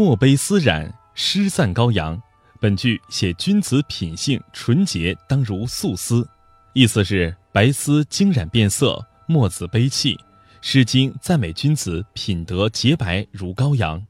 [0.00, 2.18] 墨悲丝染，诗赞羔羊。
[2.58, 6.26] 本句写君子品性纯洁，当如素丝，
[6.72, 10.14] 意思是白丝经染变色，墨子悲泣。
[10.62, 14.02] 《诗经》赞美君子品德洁白如羔羊。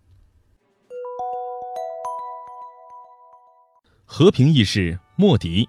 [4.05, 5.69] 和平义士莫迪。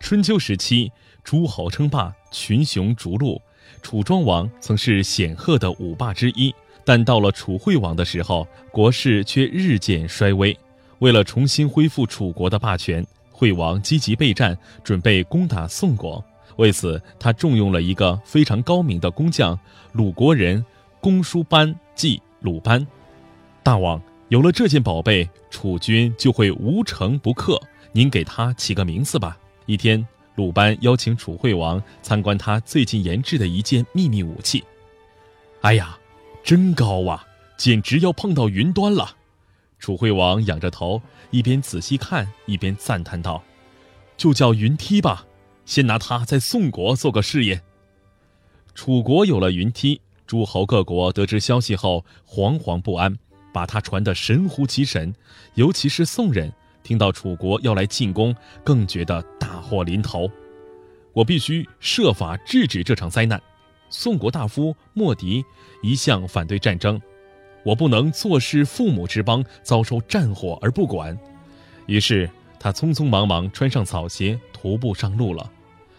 [0.00, 0.90] 春秋时期，
[1.22, 3.40] 诸侯称霸，群雄逐鹿，
[3.80, 6.52] 楚庄王曾是显赫的五霸之一。
[6.84, 10.56] 但到了楚惠王的时候，国势却日渐衰微。
[11.00, 16.22] 为了重新恢复楚国的霸权，惠王积极备战，准备攻打宋国。
[16.56, 19.58] 为此，他重用了一个非常高明的工匠——
[19.92, 20.64] 鲁国人
[21.00, 22.86] 公叔班，即鲁班。
[23.62, 27.60] 大王，有了这件宝贝，楚军就会无城不克。
[27.92, 29.36] 您给他起个名字吧。
[29.66, 30.06] 一天，
[30.36, 34.62] 鲁班邀请楚惠王参观他最近研制的一件秘密武器。
[35.62, 35.98] 哎呀！
[36.44, 37.24] 真高啊，
[37.56, 39.16] 简直要碰到云端了！
[39.78, 43.42] 楚惠王仰着头，一边仔细看，一边赞叹道
[44.18, 45.24] ：“就叫云梯吧，
[45.64, 47.62] 先拿它在宋国做个试验。”
[48.74, 53.16] 楚国有了云梯，诸侯各国得知消息后惶惶不安，
[53.50, 55.14] 把它传得神乎其神。
[55.54, 60.30] 尤其是宋人，听到楚国要来进攻，更觉得大祸临头。
[61.14, 63.40] 我必须设法制止这场灾难。
[63.90, 65.44] 宋国大夫莫迪
[65.82, 67.00] 一向反对战争，
[67.64, 71.16] 我不能坐视父母之邦遭受战火而不管。
[71.86, 72.28] 于是
[72.58, 75.50] 他匆匆忙忙穿上草鞋，徒步上路了。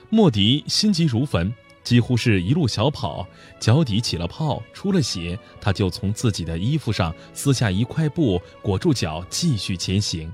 [0.10, 3.28] 莫迪心急如焚，几乎是一路小跑，
[3.60, 10.32] 脚底起了泡，出了血，他就从自己的衣服上撕下一块布裹住脚，继续前行。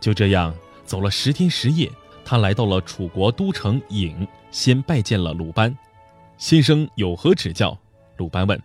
[0.00, 1.90] 就这样走了十天十夜，
[2.24, 5.76] 他来到了楚国都城郢，先拜见了鲁班。
[6.44, 7.74] 先生有何指教？
[8.18, 8.62] 鲁班问。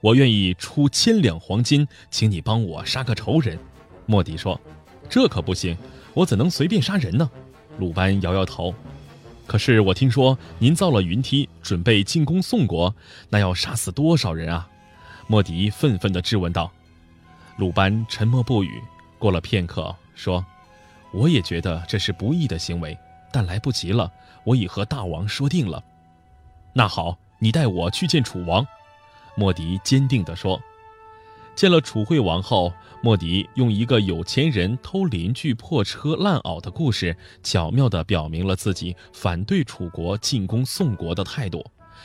[0.00, 3.58] 我愿意出千两黄金，请你帮我杀个仇人。
[4.06, 4.60] 莫迪说。
[5.10, 5.76] 这可不行，
[6.14, 7.28] 我怎能随便杀人呢？
[7.80, 8.72] 鲁班摇摇头。
[9.44, 12.94] 可是我听说您造了云梯，准备进攻宋国，
[13.28, 14.68] 那要杀死多少人啊？
[15.26, 16.70] 莫迪愤愤地质问道。
[17.56, 18.80] 鲁班沉默不语，
[19.18, 20.46] 过了片刻说
[21.12, 22.96] ：“我也觉得这是不义的行为，
[23.32, 24.12] 但来不及了，
[24.44, 25.82] 我已和大王说定了。”
[26.78, 28.66] 那好，你带我去见楚王。”
[29.34, 30.60] 莫迪坚定地说。
[31.54, 32.70] 见了楚惠王后，
[33.02, 41.64] 莫迪用一个有钱人偷邻居破车烂袄的故事，巧妙地表明了自己反对楚国进攻宋国的态度。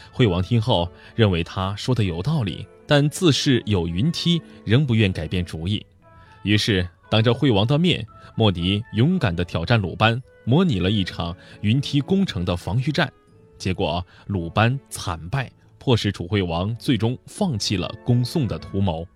[0.09, 5.85] 惠王听后认为他说的有道理，但自恃有云梯，仍不愿改变主意。
[6.43, 13.11] 于是，当着惠王的面，莫迪勇敢地挑战鲁班，模拟了一场云梯攻城的防御战。
[13.61, 19.07] 结果鲁班惨败，迫使楚惠王最终放弃了攻宋的图谋。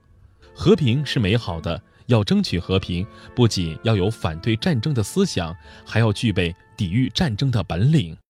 [0.54, 3.04] 和平是美好的，要争取和平，
[3.36, 8.16] 不仅要有反对战争的思想，还要具备抵御战争的本领。